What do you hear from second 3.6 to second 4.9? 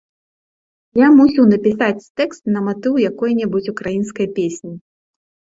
украінскай песні.